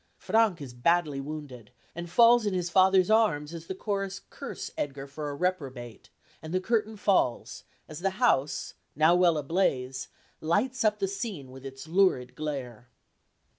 Frank 0.17 0.59
is 0.63 0.73
badly 0.73 1.21
wounded, 1.21 1.69
and 1.93 2.09
falls 2.09 2.47
in 2.47 2.55
his 2.55 2.71
father's 2.71 3.11
arms 3.11 3.53
as 3.53 3.67
the 3.67 3.75
chorus 3.75 4.19
curse 4.31 4.71
Edgar 4.75 5.05
for 5.05 5.29
a 5.29 5.35
reprobate, 5.35 6.09
and 6.41 6.51
the 6.51 6.59
curtain 6.59 6.97
falls 6.97 7.65
as 7.87 7.99
the 7.99 8.09
house, 8.17 8.73
now 8.95 9.13
well 9.13 9.37
ablaze, 9.37 10.07
lights 10.39 10.83
up 10.83 10.97
the 10.97 11.07
scene 11.07 11.51
with 11.51 11.67
its 11.67 11.87
lurid 11.87 12.33
glare. 12.33 12.89